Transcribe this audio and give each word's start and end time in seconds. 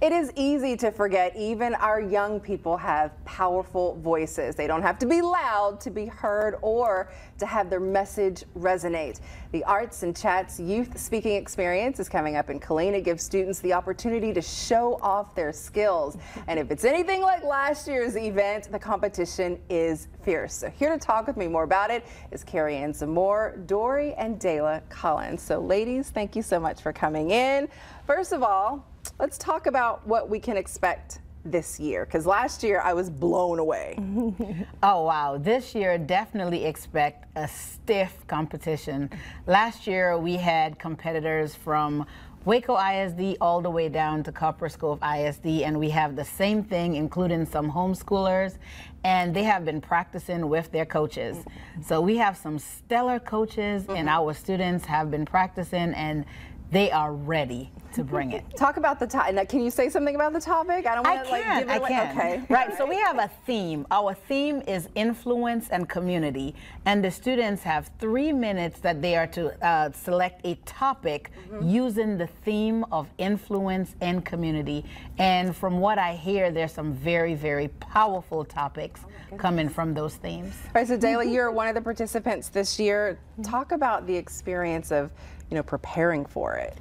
It 0.00 0.12
is 0.12 0.32
easy 0.34 0.78
to 0.78 0.90
forget 0.90 1.36
even 1.36 1.74
our 1.74 2.00
young 2.00 2.40
people 2.40 2.74
have 2.78 3.22
powerful 3.26 3.98
voices. 4.00 4.54
They 4.54 4.66
don't 4.66 4.80
have 4.80 4.98
to 5.00 5.06
be 5.06 5.20
loud 5.20 5.78
to 5.82 5.90
be 5.90 6.06
heard 6.06 6.56
or 6.62 7.12
to 7.36 7.44
have 7.44 7.68
their 7.68 7.80
message 7.80 8.44
resonate. 8.58 9.20
The 9.52 9.62
Arts 9.64 10.02
and 10.02 10.16
Chats 10.16 10.58
Youth 10.58 10.98
Speaking 10.98 11.34
Experience 11.34 12.00
is 12.00 12.08
coming 12.08 12.36
up 12.36 12.48
in 12.48 12.58
Killeen. 12.58 12.94
It 12.94 13.04
gives 13.04 13.22
students 13.22 13.58
the 13.58 13.74
opportunity 13.74 14.32
to 14.32 14.40
show 14.40 14.98
off 15.02 15.34
their 15.34 15.52
skills. 15.52 16.16
And 16.46 16.58
if 16.58 16.70
it's 16.70 16.84
anything 16.84 17.20
like 17.20 17.44
last 17.44 17.86
year's 17.86 18.16
event, 18.16 18.72
the 18.72 18.78
competition 18.78 19.60
is 19.68 20.08
fierce. 20.22 20.54
So 20.54 20.70
here 20.70 20.88
to 20.88 20.98
talk 20.98 21.26
with 21.26 21.36
me 21.36 21.46
more 21.46 21.64
about 21.64 21.90
it 21.90 22.06
is 22.30 22.42
Carrie 22.42 22.76
Ann 22.76 22.94
Zamore, 22.94 23.66
Dory, 23.66 24.14
and 24.14 24.40
Dayla 24.40 24.80
Collins. 24.88 25.42
So 25.42 25.60
ladies, 25.60 26.08
thank 26.08 26.34
you 26.34 26.42
so 26.42 26.58
much 26.58 26.80
for 26.80 26.90
coming 26.90 27.32
in. 27.32 27.68
First 28.06 28.32
of 28.32 28.42
all, 28.42 28.86
let's 29.20 29.36
talk 29.36 29.66
about 29.66 30.06
what 30.06 30.30
we 30.30 30.40
can 30.40 30.56
expect 30.56 31.18
this 31.44 31.78
year 31.78 32.06
because 32.06 32.24
last 32.26 32.62
year 32.62 32.80
I 32.80 32.94
was 32.94 33.10
blown 33.10 33.58
away. 33.58 33.96
oh 34.82 35.04
wow, 35.04 35.36
this 35.38 35.74
year 35.74 35.98
definitely 35.98 36.64
expect 36.64 37.26
a 37.36 37.46
stiff 37.46 38.26
competition. 38.26 39.10
Last 39.46 39.86
year 39.86 40.16
we 40.16 40.36
had 40.36 40.78
competitors 40.78 41.54
from 41.54 42.06
Waco 42.46 42.78
ISD 42.78 43.36
all 43.42 43.60
the 43.60 43.68
way 43.68 43.90
down 43.90 44.22
to 44.22 44.32
Copperas 44.32 44.74
Cove 44.74 44.98
ISD, 45.02 45.62
and 45.64 45.78
we 45.78 45.90
have 45.90 46.16
the 46.16 46.24
same 46.24 46.64
thing, 46.64 46.94
including 46.94 47.44
some 47.44 47.70
homeschoolers, 47.70 48.56
and 49.04 49.36
they 49.36 49.42
have 49.42 49.66
been 49.66 49.82
practicing 49.82 50.48
with 50.48 50.72
their 50.72 50.86
coaches. 50.86 51.36
So 51.84 52.00
we 52.00 52.16
have 52.16 52.38
some 52.38 52.58
stellar 52.58 53.18
coaches, 53.18 53.82
mm 53.82 53.88
-hmm. 53.88 53.98
and 53.98 54.08
mm-hmm. 54.08 54.22
our 54.22 54.34
students 54.34 54.86
have 54.86 55.10
been 55.10 55.26
practicing, 55.26 55.94
and 55.94 56.24
they 56.70 56.90
are 56.90 57.12
ready 57.12 57.70
to 57.94 58.04
bring 58.04 58.32
it. 58.32 58.44
Talk 58.56 58.76
about 58.76 59.00
the 59.00 59.06
topic. 59.06 59.48
Can 59.48 59.60
you 59.60 59.70
say 59.70 59.88
something 59.88 60.14
about 60.14 60.32
the 60.32 60.40
topic? 60.40 60.86
I 60.86 60.94
don't 60.94 61.06
want 61.06 61.24
to 61.24 61.30
like 61.30 61.42
give 61.42 61.68
it 61.68 61.70
I 61.70 61.76
away. 61.76 61.88
Can. 61.88 62.16
Okay. 62.16 62.42
Right. 62.48 62.76
So 62.76 62.86
we 62.86 62.96
have 62.96 63.18
a 63.18 63.28
theme. 63.46 63.86
Our 63.90 64.14
theme 64.14 64.62
is 64.66 64.88
influence 64.94 65.68
and 65.70 65.88
community, 65.88 66.54
and 66.84 67.04
the 67.04 67.10
students 67.10 67.62
have 67.64 67.90
three 67.98 68.32
minutes 68.32 68.80
that 68.80 69.02
they 69.02 69.16
are 69.16 69.26
to 69.28 69.66
uh, 69.66 69.90
select 69.92 70.46
a 70.46 70.54
topic 70.64 71.30
mm 71.30 71.58
-hmm. 71.58 71.84
using 71.84 72.18
the 72.18 72.28
theme 72.44 72.86
of 72.90 73.06
influence 73.18 73.94
and 74.00 74.24
community. 74.24 74.84
And 75.18 75.56
from 75.56 75.80
what 75.80 75.98
I 75.98 76.14
hear, 76.16 76.52
there's 76.52 76.72
some 76.72 76.92
very, 76.92 77.34
very 77.34 77.68
powerful 77.92 78.44
topics 78.44 79.00
oh 79.32 79.36
coming 79.36 79.70
from 79.70 79.94
those 79.94 80.16
themes. 80.18 80.54
All 80.66 80.80
right. 80.80 80.88
So 80.88 80.96
Dayla, 80.96 81.24
you're 81.24 81.52
one 81.52 81.68
of 81.68 81.74
the 81.74 81.82
participants 81.82 82.48
this 82.48 82.78
year. 82.78 83.18
Talk 83.42 83.72
about 83.72 84.06
the 84.06 84.16
experience 84.16 84.94
of 85.00 85.10
you 85.50 85.56
know, 85.56 85.62
preparing 85.62 86.24
for 86.24 86.54
it? 86.54 86.78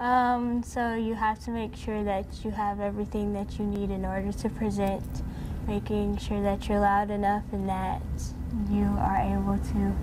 Um, 0.00 0.62
so 0.62 0.94
you 0.94 1.14
have 1.14 1.38
to 1.44 1.50
make 1.50 1.76
sure 1.76 2.02
that 2.02 2.26
you 2.44 2.50
have 2.50 2.80
everything 2.80 3.32
that 3.34 3.58
you 3.58 3.64
need 3.64 3.90
in 3.90 4.04
order 4.04 4.32
to 4.32 4.48
present, 4.48 5.22
making 5.68 6.16
sure 6.16 6.42
that 6.42 6.68
you're 6.68 6.80
loud 6.80 7.10
enough 7.10 7.44
and 7.52 7.68
that 7.68 8.02
you 8.70 8.84
are 8.98 9.16
able 9.16 9.58
to 9.58 9.94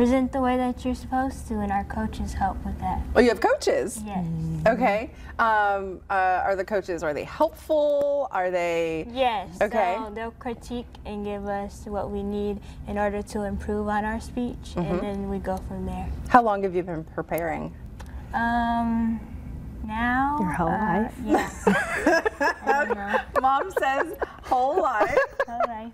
present 0.00 0.32
the 0.32 0.40
way 0.40 0.56
that 0.56 0.82
you're 0.82 0.94
supposed 0.94 1.46
to, 1.46 1.60
and 1.60 1.70
our 1.70 1.84
coaches 1.84 2.32
help 2.32 2.56
with 2.64 2.78
that. 2.80 3.02
Oh, 3.14 3.20
you 3.20 3.28
have 3.28 3.40
coaches? 3.42 4.00
Yes. 4.06 4.24
Okay. 4.66 5.10
Um, 5.38 6.00
uh, 6.08 6.40
are 6.42 6.56
the 6.56 6.64
coaches, 6.64 7.02
are 7.02 7.12
they 7.12 7.24
helpful? 7.24 8.26
Are 8.30 8.50
they? 8.50 9.06
Yes. 9.12 9.60
Okay. 9.60 9.96
So 9.98 10.10
they'll 10.14 10.30
critique 10.30 10.86
and 11.04 11.22
give 11.22 11.44
us 11.44 11.84
what 11.84 12.10
we 12.10 12.22
need 12.22 12.60
in 12.88 12.96
order 12.96 13.20
to 13.20 13.42
improve 13.42 13.88
on 13.88 14.06
our 14.06 14.20
speech, 14.20 14.74
mm 14.74 14.74
-hmm. 14.74 14.78
and 14.78 14.88
mm-hmm. 14.88 15.00
then 15.00 15.30
we 15.30 15.38
go 15.38 15.56
from 15.68 15.84
there. 15.84 16.06
How 16.28 16.42
long 16.42 16.62
have 16.62 16.74
you 16.74 16.84
been 16.84 17.04
preparing? 17.14 17.74
Um, 18.32 19.20
now. 19.84 20.38
Your 20.40 20.52
whole 20.52 20.76
uh, 20.80 20.92
life? 20.92 21.14
Yeah. 21.26 21.50
Mom 23.42 23.70
says 23.82 24.06
whole 24.48 24.76
life. 24.80 25.18
Whole 25.46 25.66
life. 25.76 25.92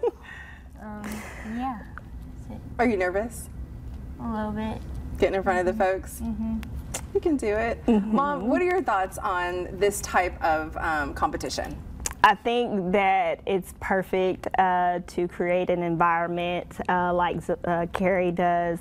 yeah. 2.78 2.84
Are 2.84 2.88
you 2.88 2.96
nervous? 2.96 3.48
A 4.20 4.28
little 4.28 4.52
bit. 4.52 4.80
Getting 5.18 5.36
in 5.36 5.42
front 5.42 5.66
of 5.66 5.76
the 5.76 5.84
folks? 5.84 6.20
Mm-hmm. 6.20 6.58
You 7.14 7.20
can 7.20 7.36
do 7.36 7.54
it. 7.54 7.84
Mm-hmm. 7.86 8.16
Mom, 8.16 8.48
what 8.48 8.60
are 8.60 8.64
your 8.64 8.82
thoughts 8.82 9.18
on 9.18 9.68
this 9.78 10.00
type 10.00 10.40
of 10.42 10.76
um, 10.76 11.14
competition? 11.14 11.76
I 12.26 12.34
think 12.36 12.92
that 12.92 13.42
it's 13.44 13.74
perfect 13.80 14.48
uh, 14.58 15.00
to 15.08 15.28
create 15.28 15.68
an 15.68 15.82
environment 15.82 16.74
uh, 16.88 17.12
like 17.12 17.36
uh, 17.66 17.84
Carrie 17.92 18.32
does 18.32 18.78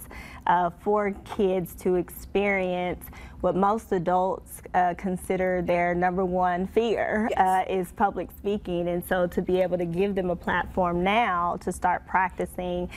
uh, 0.47 0.69
for 0.79 1.11
kids 1.35 1.75
to 1.81 1.95
experience 1.95 3.03
what 3.41 3.57
most 3.57 3.91
adults 3.91 4.61
uh, 4.73 4.93
consider 4.97 5.61
their 5.61 5.93
number 5.93 6.23
one 6.23 6.67
fear 6.67 7.27
yes. 7.31 7.37
Uh, 7.37 7.69
is 7.69 7.91
public 7.91 8.31
speaking. 8.31 8.87
And 8.87 9.03
so 9.05 9.27
to 9.27 9.41
be 9.41 9.61
able 9.61 9.77
to 9.77 9.85
give 9.85 10.15
them 10.15 10.29
a 10.29 10.37
platform 10.37 11.03
now 11.03 11.57
to 11.63 11.71
start 11.73 12.07
practicing, 12.07 12.89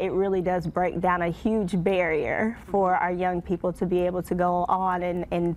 it 0.00 0.10
really 0.10 0.42
does 0.42 0.66
break 0.66 1.00
down 1.00 1.22
a 1.22 1.30
huge 1.30 1.80
barrier 1.84 2.58
for 2.66 2.96
our 2.96 3.12
young 3.12 3.40
people 3.40 3.72
to 3.74 3.86
be 3.86 4.00
able 4.00 4.24
to 4.24 4.34
go 4.34 4.64
on 4.68 5.04
and, 5.04 5.24
and 5.30 5.54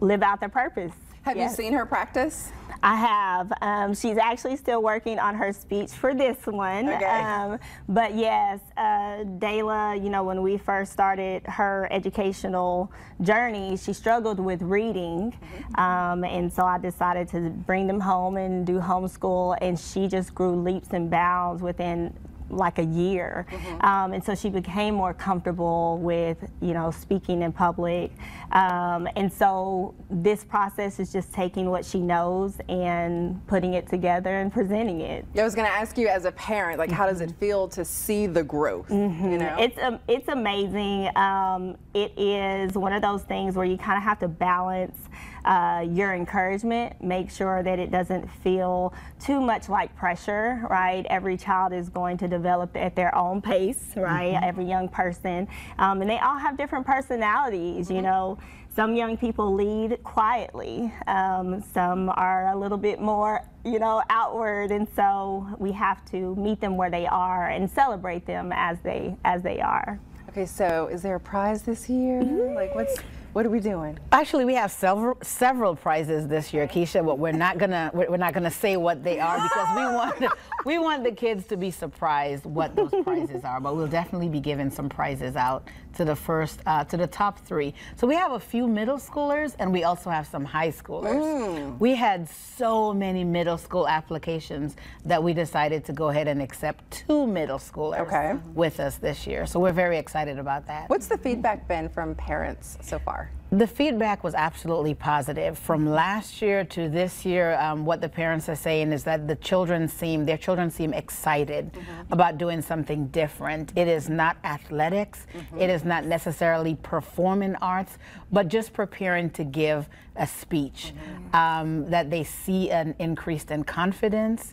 live 0.00 0.22
out 0.22 0.40
their 0.40 0.48
purpose. 0.48 0.92
Have 1.22 1.36
yes. 1.36 1.50
you 1.50 1.64
seen 1.64 1.72
her 1.74 1.84
practice? 1.84 2.52
I 2.82 2.94
have. 2.94 3.52
Um, 3.60 3.94
she's 3.94 4.16
actually 4.16 4.56
still 4.56 4.82
working 4.82 5.18
on 5.18 5.34
her 5.34 5.52
speech 5.52 5.90
for 5.90 6.14
this 6.14 6.38
one. 6.46 6.88
Okay. 6.88 7.04
Um, 7.04 7.58
but 7.88 8.14
yes, 8.14 8.60
uh, 8.76 9.24
Dayla, 9.38 10.02
you 10.02 10.10
know, 10.10 10.22
when 10.22 10.42
we 10.42 10.58
first 10.58 10.92
started 10.92 11.44
her 11.46 11.88
educational 11.90 12.92
journey, 13.20 13.76
she 13.76 13.92
struggled 13.92 14.38
with 14.38 14.62
reading. 14.62 15.32
Mm-hmm. 15.32 15.80
Um, 15.80 16.24
and 16.24 16.52
so 16.52 16.64
I 16.64 16.78
decided 16.78 17.28
to 17.30 17.50
bring 17.50 17.86
them 17.86 18.00
home 18.00 18.36
and 18.36 18.64
do 18.64 18.78
homeschool, 18.78 19.58
and 19.60 19.78
she 19.78 20.06
just 20.06 20.34
grew 20.34 20.54
leaps 20.54 20.90
and 20.92 21.10
bounds 21.10 21.62
within 21.62 22.14
like 22.50 22.78
a 22.78 22.84
year. 22.84 23.46
Mm-hmm. 23.50 23.84
Um, 23.84 24.12
and 24.12 24.24
so 24.24 24.34
she 24.34 24.50
became 24.50 24.94
more 24.94 25.14
comfortable 25.14 25.98
with, 25.98 26.38
you 26.60 26.74
know, 26.74 26.90
speaking 26.90 27.42
in 27.42 27.52
public. 27.52 28.10
Um, 28.52 29.08
and 29.16 29.32
so 29.32 29.94
this 30.10 30.44
process 30.44 30.98
is 30.98 31.12
just 31.12 31.32
taking 31.32 31.70
what 31.70 31.84
she 31.84 32.00
knows 32.00 32.58
and 32.68 33.46
putting 33.46 33.74
it 33.74 33.88
together 33.88 34.40
and 34.40 34.52
presenting 34.52 35.00
it. 35.00 35.26
I 35.38 35.44
was 35.44 35.54
going 35.54 35.66
to 35.66 35.72
ask 35.72 35.98
you 35.98 36.08
as 36.08 36.24
a 36.24 36.32
parent, 36.32 36.78
like, 36.78 36.90
mm-hmm. 36.90 36.96
how 36.96 37.06
does 37.06 37.20
it 37.20 37.30
mm-hmm. 37.30 37.38
feel 37.38 37.68
to 37.68 37.84
see 37.84 38.26
the 38.26 38.42
growth? 38.42 38.88
Mm-hmm. 38.88 39.32
You 39.32 39.38
know? 39.38 39.56
It's, 39.58 39.78
um, 39.80 39.98
it's 40.08 40.28
amazing. 40.28 41.14
Um, 41.16 41.76
it 41.94 42.12
is 42.18 42.72
one 42.74 42.92
of 42.92 43.02
those 43.02 43.22
things 43.22 43.56
where 43.56 43.66
you 43.66 43.76
kind 43.76 43.96
of 43.96 44.02
have 44.04 44.18
to 44.20 44.28
balance 44.28 44.96
uh, 45.44 45.86
your 45.88 46.14
encouragement. 46.14 47.02
Make 47.02 47.30
sure 47.30 47.62
that 47.62 47.78
it 47.78 47.90
doesn't 47.90 48.30
feel 48.30 48.92
too 49.20 49.40
much 49.40 49.68
like 49.68 49.94
pressure, 49.96 50.66
right? 50.68 51.06
Every 51.08 51.36
child 51.36 51.72
is 51.72 51.88
going 51.88 52.18
to 52.18 52.28
develop 52.28 52.76
at 52.76 52.94
their 52.94 53.14
own 53.14 53.40
pace, 53.40 53.92
right? 53.96 54.34
Mm-hmm. 54.34 54.44
Every 54.44 54.64
young 54.64 54.88
person. 54.88 55.48
Um, 55.78 56.00
and 56.00 56.10
they 56.10 56.18
all 56.18 56.38
have 56.38 56.56
different 56.56 56.86
personalities, 56.86 57.86
mm-hmm. 57.86 57.96
you 57.96 58.02
know. 58.02 58.38
Some 58.74 58.94
young 58.94 59.16
people 59.16 59.54
lead 59.54 60.00
quietly. 60.04 60.92
Um, 61.08 61.64
some 61.72 62.10
are 62.10 62.52
a 62.52 62.56
little 62.56 62.78
bit 62.78 63.00
more, 63.00 63.42
you 63.64 63.80
know, 63.80 64.04
outward, 64.08 64.70
and 64.70 64.86
so 64.94 65.48
we 65.58 65.72
have 65.72 66.04
to 66.12 66.36
meet 66.36 66.60
them 66.60 66.76
where 66.76 66.88
they 66.88 67.04
are 67.04 67.48
and 67.48 67.68
celebrate 67.68 68.24
them 68.24 68.52
as 68.54 68.78
they 68.84 69.16
as 69.24 69.42
they 69.42 69.60
are. 69.60 69.98
Okay, 70.28 70.46
so 70.46 70.86
is 70.86 71.02
there 71.02 71.16
a 71.16 71.20
prize 71.20 71.62
this 71.62 71.88
year? 71.88 72.22
Mm-hmm. 72.22 72.54
Like, 72.54 72.72
what's 72.76 73.00
what 73.32 73.44
are 73.44 73.50
we 73.50 73.60
doing? 73.60 73.98
Actually, 74.10 74.44
we 74.44 74.54
have 74.54 74.70
several 74.70 75.18
several 75.22 75.76
prizes 75.76 76.26
this 76.26 76.52
year, 76.52 76.66
Keisha. 76.66 77.04
But 77.04 77.18
we're 77.18 77.32
not 77.32 77.58
gonna 77.58 77.90
we're 77.92 78.16
not 78.16 78.32
gonna 78.34 78.50
say 78.50 78.76
what 78.76 79.04
they 79.04 79.20
are 79.20 79.36
because 79.36 79.76
we 79.76 79.82
want 79.82 80.38
we 80.64 80.78
want 80.78 81.04
the 81.04 81.12
kids 81.12 81.46
to 81.48 81.56
be 81.56 81.70
surprised 81.70 82.44
what 82.44 82.74
those 82.74 82.92
prizes 83.04 83.44
are. 83.44 83.60
But 83.60 83.76
we'll 83.76 83.86
definitely 83.86 84.28
be 84.28 84.40
giving 84.40 84.70
some 84.70 84.88
prizes 84.88 85.36
out 85.36 85.68
to 85.94 86.04
the 86.04 86.14
first, 86.16 86.60
uh, 86.66 86.84
to 86.84 86.96
the 86.96 87.06
top 87.06 87.38
three. 87.40 87.74
So 87.96 88.06
we 88.06 88.14
have 88.14 88.32
a 88.32 88.40
few 88.40 88.66
middle 88.68 88.98
schoolers 88.98 89.54
and 89.58 89.72
we 89.72 89.84
also 89.84 90.10
have 90.10 90.26
some 90.26 90.44
high 90.44 90.70
schoolers. 90.70 91.22
Mm. 91.22 91.78
We 91.78 91.94
had 91.94 92.28
so 92.28 92.92
many 92.92 93.24
middle 93.24 93.58
school 93.58 93.88
applications 93.88 94.76
that 95.04 95.22
we 95.22 95.32
decided 95.32 95.84
to 95.86 95.92
go 95.92 96.08
ahead 96.08 96.28
and 96.28 96.40
accept 96.42 96.90
two 96.90 97.26
middle 97.26 97.58
schoolers 97.58 98.00
Okay. 98.00 98.38
with 98.54 98.80
us 98.80 98.96
this 98.96 99.26
year. 99.26 99.46
So 99.46 99.58
we're 99.60 99.72
very 99.72 99.98
excited 99.98 100.38
about 100.38 100.66
that. 100.66 100.88
What's 100.88 101.08
the 101.08 101.18
feedback 101.18 101.66
been 101.68 101.88
from 101.88 102.14
parents 102.14 102.78
so 102.82 102.98
far? 102.98 103.30
The 103.50 103.66
feedback 103.66 104.22
was 104.22 104.34
absolutely 104.34 104.92
positive. 104.92 105.56
From 105.58 105.88
last 105.88 106.42
year 106.42 106.64
to 106.64 106.90
this 106.90 107.24
year, 107.24 107.54
um, 107.58 107.86
what 107.86 108.02
the 108.02 108.08
parents 108.08 108.46
are 108.50 108.54
saying 108.54 108.92
is 108.92 109.04
that 109.04 109.26
the 109.26 109.36
children 109.36 109.88
seem, 109.88 110.26
their 110.26 110.36
children 110.36 110.70
seem 110.70 110.92
excited 110.92 111.70
about 112.10 112.36
doing 112.36 112.60
something 112.60 113.06
different. 113.06 113.72
It 113.74 113.88
is 113.88 114.10
not 114.10 114.36
athletics, 114.44 115.26
it 115.58 115.70
is 115.70 115.82
not 115.82 116.04
necessarily 116.04 116.74
performing 116.74 117.54
arts, 117.56 117.96
but 118.30 118.48
just 118.48 118.74
preparing 118.74 119.30
to 119.30 119.44
give 119.44 119.88
a 120.16 120.26
speech. 120.26 120.92
Um, 121.32 121.88
that 121.88 122.10
they 122.10 122.24
see 122.24 122.70
an 122.70 122.94
increase 122.98 123.44
in 123.44 123.64
confidence, 123.64 124.52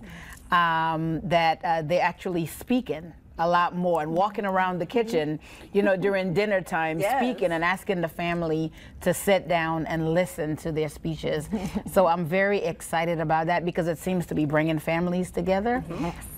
um, 0.52 1.20
that 1.28 1.60
uh, 1.66 1.82
they're 1.82 2.02
actually 2.02 2.46
speaking 2.46 3.12
a 3.38 3.48
lot 3.48 3.76
more 3.76 4.02
and 4.02 4.12
walking 4.12 4.46
around 4.46 4.80
the 4.80 4.86
kitchen, 4.86 5.40
you 5.74 5.82
know, 5.82 5.96
during 5.98 6.34
dinner 6.34 6.62
time, 6.62 7.00
Yes. 7.00 7.18
speaking 7.22 7.52
and 7.52 7.64
asking 7.64 8.02
the 8.02 8.08
family 8.08 8.72
to 9.02 9.14
sit 9.14 9.48
down 9.48 9.86
and 9.88 10.14
listen 10.14 10.56
to 10.58 10.72
their 10.72 10.88
speeches. 10.90 11.50
so 11.92 12.08
I'm 12.08 12.26
very 12.26 12.60
excited 12.60 13.20
about 13.20 13.48
that 13.48 13.66
because 13.66 13.88
it 13.88 13.98
seems 13.98 14.26
to 14.28 14.36
be 14.36 14.46
bringing 14.46 14.80
families 14.80 15.32
together 15.32 15.84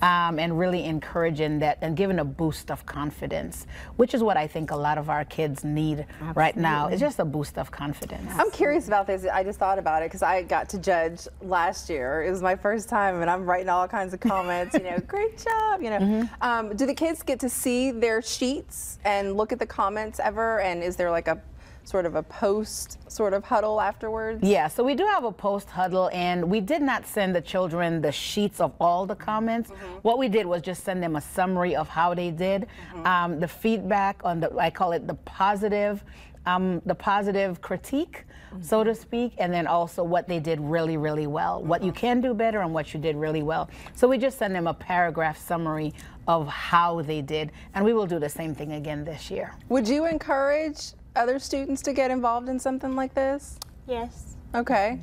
um, 0.02 0.38
and 0.38 0.58
really 0.58 0.84
encouraging 0.84 1.60
that 1.60 1.78
and 1.82 1.96
giving 1.96 2.18
a 2.18 2.24
boost 2.24 2.70
of 2.70 2.84
confidence, 2.84 3.66
which 3.96 4.12
is 4.12 4.22
what 4.22 4.36
I 4.36 4.46
think 4.48 4.70
a 4.72 4.76
lot 4.76 4.98
of 4.98 5.08
our 5.08 5.24
kids 5.24 5.62
need 5.64 6.04
right 6.34 6.56
now. 6.56 6.88
It's 6.88 7.00
just 7.00 7.20
a 7.20 7.24
boost 7.24 7.58
of 7.58 7.70
confidence. 7.70 8.30
I'm 8.36 8.50
curious 8.50 8.88
about 8.88 9.06
this. 9.06 9.24
I 9.24 9.44
just 9.44 9.58
thought 9.60 9.78
about 9.78 10.02
it 10.02 10.06
because 10.06 10.22
I 10.22 10.42
got 10.42 10.68
to 10.70 10.78
judge 10.78 11.28
last 11.42 11.88
year. 11.88 12.24
It 12.24 12.30
was 12.30 12.42
my 12.42 12.56
first 12.56 12.88
time, 12.88 13.20
and 13.20 13.30
I'm 13.30 13.44
writing 13.44 13.68
all 13.68 13.86
kinds 13.86 14.14
of 14.14 14.20
comments. 14.20 14.74
You 14.74 14.82
know, 14.82 14.98
great 15.06 15.38
job. 15.38 15.80
You 15.82 15.90
know, 15.90 16.28
um, 16.40 16.74
do 16.74 16.87
the 16.88 16.94
kids 16.94 17.22
get 17.22 17.38
to 17.38 17.50
see 17.50 17.90
their 17.90 18.22
sheets 18.22 18.98
and 19.04 19.36
look 19.36 19.52
at 19.52 19.58
the 19.58 19.66
comments 19.66 20.18
ever? 20.18 20.60
And 20.60 20.82
is 20.82 20.96
there 20.96 21.10
like 21.10 21.28
a 21.28 21.38
sort 21.84 22.06
of 22.06 22.14
a 22.14 22.22
post 22.22 22.98
sort 23.10 23.34
of 23.34 23.44
huddle 23.44 23.78
afterwards? 23.80 24.42
Yeah, 24.42 24.68
so 24.68 24.82
we 24.82 24.94
do 24.94 25.04
have 25.06 25.24
a 25.24 25.32
post 25.32 25.68
huddle, 25.68 26.10
and 26.12 26.50
we 26.50 26.60
did 26.60 26.82
not 26.82 27.06
send 27.06 27.34
the 27.34 27.40
children 27.40 28.00
the 28.00 28.12
sheets 28.12 28.60
of 28.60 28.72
all 28.80 29.04
the 29.06 29.14
comments. 29.14 29.70
What 30.02 30.18
we 30.18 30.28
did 30.28 30.46
was 30.46 30.62
just 30.62 30.82
send 30.82 31.02
them 31.02 31.16
a 31.16 31.20
summary 31.20 31.76
of 31.76 31.88
how 31.88 32.14
they 32.14 32.30
did. 32.30 32.66
Um, 33.04 33.38
the 33.38 33.48
feedback 33.48 34.20
on 34.24 34.40
the, 34.40 34.54
I 34.56 34.70
call 34.70 34.92
it 34.92 35.06
the 35.06 35.14
positive, 35.14 36.02
um, 36.48 36.80
the 36.86 36.94
positive 36.94 37.60
critique, 37.60 38.24
so 38.62 38.82
to 38.82 38.94
speak, 38.94 39.34
and 39.38 39.52
then 39.52 39.66
also 39.66 40.02
what 40.02 40.26
they 40.26 40.40
did 40.40 40.58
really, 40.60 40.96
really 40.96 41.26
well, 41.26 41.62
what 41.62 41.82
you 41.82 41.92
can 41.92 42.20
do 42.20 42.32
better, 42.32 42.60
and 42.60 42.72
what 42.72 42.94
you 42.94 43.00
did 43.00 43.16
really 43.16 43.42
well. 43.42 43.68
So 43.94 44.08
we 44.08 44.16
just 44.16 44.38
send 44.38 44.54
them 44.54 44.66
a 44.66 44.74
paragraph 44.74 45.38
summary 45.38 45.92
of 46.26 46.48
how 46.48 47.02
they 47.02 47.20
did, 47.20 47.52
and 47.74 47.84
we 47.84 47.92
will 47.92 48.06
do 48.06 48.18
the 48.18 48.28
same 48.28 48.54
thing 48.54 48.72
again 48.72 49.04
this 49.04 49.30
year. 49.30 49.54
Would 49.68 49.86
you 49.86 50.06
encourage 50.06 50.92
other 51.14 51.38
students 51.38 51.82
to 51.82 51.92
get 51.92 52.10
involved 52.10 52.48
in 52.48 52.58
something 52.58 52.96
like 52.96 53.14
this? 53.14 53.58
Yes. 53.86 54.36
Okay. 54.54 54.98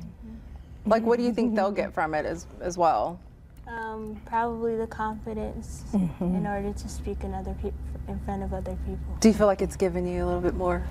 Like, 0.84 1.04
what 1.04 1.18
do 1.18 1.24
you 1.24 1.32
think 1.32 1.54
they'll 1.54 1.72
get 1.72 1.92
from 1.92 2.14
it 2.14 2.26
as 2.26 2.46
as 2.60 2.76
well? 2.76 3.20
Um, 3.66 4.20
probably 4.26 4.76
the 4.76 4.86
confidence 4.86 5.84
in 6.20 6.46
order 6.46 6.72
to 6.72 6.88
speak 6.88 7.24
in 7.24 7.34
other 7.34 7.54
peop 7.60 7.74
in 8.06 8.18
front 8.20 8.44
of 8.44 8.54
other 8.54 8.76
people. 8.86 9.16
Do 9.18 9.28
you 9.28 9.34
feel 9.34 9.48
like 9.48 9.60
it's 9.60 9.74
given 9.74 10.06
you 10.06 10.24
a 10.24 10.26
little 10.26 10.40
bit 10.40 10.54
more 10.54 10.86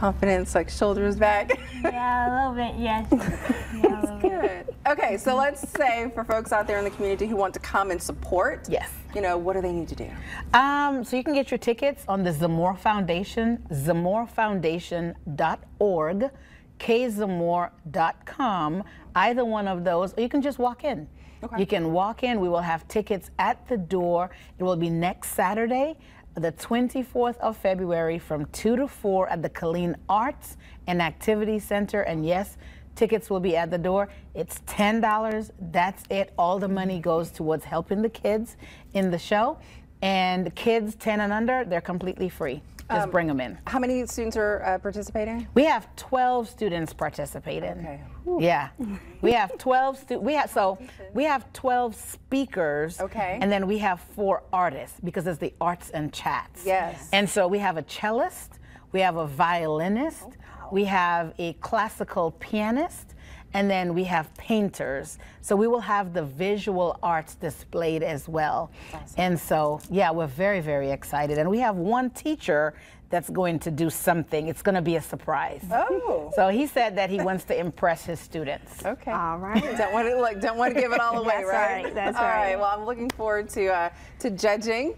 confidence, 0.00 0.54
like 0.54 0.70
shoulders 0.70 1.16
back? 1.16 1.50
yeah, 1.84 2.26
a 2.26 2.28
little 2.34 2.54
bit. 2.54 2.74
Yes. 2.80 3.06
Yeah, 3.82 4.18
bit. 4.20 4.66
Good. 4.66 4.74
Okay, 4.88 5.16
so 5.16 5.34
let's 5.36 5.66
say 5.72 6.10
for 6.14 6.24
folks 6.24 6.52
out 6.52 6.66
there 6.66 6.78
in 6.78 6.84
the 6.84 6.90
community 6.90 7.26
who 7.26 7.36
want 7.36 7.54
to 7.54 7.60
come 7.60 7.90
and 7.90 8.02
support, 8.02 8.66
Yes. 8.68 8.90
you 9.14 9.20
know, 9.20 9.36
what 9.38 9.54
do 9.54 9.62
they 9.62 9.72
need 9.72 9.88
to 9.88 9.94
do? 9.94 10.10
Um, 10.52 11.04
so 11.04 11.16
you 11.16 11.24
can 11.24 11.34
get 11.34 11.50
your 11.50 11.58
tickets 11.58 12.04
on 12.08 12.22
the 12.24 12.30
Zamore 12.32 12.76
Foundation, 12.78 13.58
zamorefoundation.org, 13.70 16.30
kzamore.com, 16.78 18.84
either 19.14 19.44
one 19.44 19.68
of 19.68 19.84
those, 19.84 20.14
or 20.14 20.20
you 20.20 20.28
can 20.28 20.42
just 20.42 20.58
walk 20.58 20.84
in. 20.84 21.08
Okay. 21.42 21.58
You 21.60 21.66
can 21.66 21.92
walk 21.92 22.22
in. 22.22 22.38
We 22.40 22.48
will 22.48 22.60
have 22.60 22.86
tickets 22.88 23.30
at 23.38 23.66
the 23.68 23.76
door. 23.78 24.30
It 24.58 24.64
will 24.64 24.76
be 24.76 24.90
next 24.90 25.30
Saturday, 25.30 25.96
the 26.34 26.52
24th 26.52 27.36
of 27.38 27.56
February 27.56 28.18
from 28.18 28.46
2 28.46 28.76
to 28.76 28.88
4 28.88 29.28
at 29.28 29.42
the 29.42 29.50
Killeen 29.50 29.94
Arts 30.08 30.56
and 30.86 31.02
Activity 31.02 31.58
Center. 31.58 32.02
And 32.02 32.24
yes, 32.24 32.56
tickets 32.94 33.30
will 33.30 33.40
be 33.40 33.56
at 33.56 33.70
the 33.70 33.78
door. 33.78 34.08
It's 34.34 34.60
$10. 34.60 35.50
That's 35.72 36.04
it. 36.10 36.32
All 36.38 36.58
the 36.58 36.68
money 36.68 37.00
goes 37.00 37.30
towards 37.30 37.64
helping 37.64 38.02
the 38.02 38.08
kids 38.08 38.56
in 38.94 39.10
the 39.10 39.18
show. 39.18 39.58
And 40.02 40.54
kids 40.54 40.94
10 40.94 41.20
and 41.20 41.32
under, 41.32 41.64
they're 41.64 41.80
completely 41.80 42.28
free. 42.28 42.62
Just 42.90 43.10
bring 43.10 43.26
them 43.26 43.40
in. 43.40 43.58
How 43.66 43.78
many 43.78 44.04
students 44.06 44.36
are 44.36 44.62
uh, 44.64 44.78
participating? 44.78 45.46
We 45.54 45.64
have 45.64 45.94
12 45.96 46.48
students 46.48 46.92
participating. 46.92 47.70
Okay. 47.70 48.00
Yeah. 48.38 48.68
We 49.22 49.32
have 49.32 49.58
12 49.58 49.98
stu- 49.98 50.18
we 50.18 50.32
have 50.32 50.48
so 50.50 50.78
we 51.12 51.24
have 51.24 51.52
12 51.52 51.94
speakers 51.94 52.98
Okay. 53.00 53.38
and 53.42 53.52
then 53.52 53.66
we 53.66 53.76
have 53.78 54.00
four 54.16 54.44
artists 54.50 54.98
because 55.04 55.26
it's 55.26 55.38
the 55.38 55.52
arts 55.60 55.90
and 55.90 56.10
chats. 56.10 56.64
Yes. 56.64 57.08
And 57.12 57.28
so 57.28 57.46
we 57.46 57.58
have 57.58 57.76
a 57.76 57.82
cellist, 57.82 58.58
we 58.92 59.00
have 59.00 59.16
a 59.16 59.26
violinist, 59.26 60.28
we 60.72 60.84
have 60.84 61.34
a 61.38 61.52
classical 61.54 62.30
pianist, 62.40 63.14
and 63.54 63.70
then 63.70 63.94
we 63.94 64.04
have 64.04 64.32
painters. 64.34 65.18
So 65.40 65.56
we 65.56 65.66
will 65.66 65.80
have 65.80 66.12
the 66.12 66.24
visual 66.24 66.98
arts 67.02 67.34
displayed 67.34 68.02
as 68.02 68.28
well. 68.28 68.70
And 69.16 69.38
so, 69.38 69.80
yeah, 69.90 70.10
we're 70.10 70.26
very, 70.26 70.60
very 70.60 70.90
excited. 70.90 71.38
And 71.38 71.50
we 71.50 71.58
have 71.60 71.76
one 71.76 72.10
teacher 72.10 72.74
that's 73.08 73.28
going 73.28 73.58
to 73.58 73.72
do 73.72 73.90
something. 73.90 74.46
It's 74.46 74.62
going 74.62 74.76
to 74.76 74.82
be 74.82 74.94
a 74.94 75.02
surprise. 75.02 75.64
Oh. 75.72 76.30
So 76.36 76.48
he 76.48 76.64
said 76.68 76.96
that 76.96 77.10
he 77.10 77.20
wants 77.20 77.42
to 77.46 77.58
impress 77.58 78.04
his 78.04 78.20
students. 78.20 78.84
Okay. 78.86 79.10
All 79.10 79.38
right. 79.38 79.60
don't 79.78 79.92
want 79.92 80.06
to 80.08 80.16
look. 80.20 80.40
Don't 80.40 80.56
want 80.56 80.74
to 80.74 80.80
give 80.80 80.92
it 80.92 81.00
all 81.00 81.18
away, 81.22 81.34
That's 81.38 81.48
right? 81.48 81.84
right, 81.84 81.94
that's 81.94 82.16
All 82.16 82.22
right. 82.22 82.50
right. 82.52 82.56
Well, 82.58 82.70
I'm 82.78 82.86
looking 82.86 83.10
forward 83.10 83.48
to 83.50 83.66
uh, 83.66 83.90
to 84.20 84.30
judging. 84.30 84.94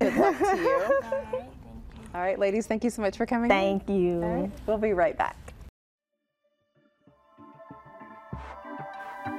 Good 0.00 0.16
luck 0.16 0.38
to 0.38 0.56
you. 0.56 0.82
All 0.84 0.88
right. 0.88 1.02
Thank 1.02 1.32
you. 1.34 1.38
All 2.14 2.20
right, 2.22 2.38
ladies. 2.38 2.66
Thank 2.66 2.82
you 2.84 2.90
so 2.90 3.02
much 3.02 3.16
for 3.18 3.26
coming. 3.26 3.50
in. 3.50 3.56
Thank 3.56 3.88
you. 3.90 4.22
All 4.22 4.40
right, 4.42 4.50
We'll 4.66 4.78
be 4.78 4.92
right 4.94 5.18
back. 5.18 5.36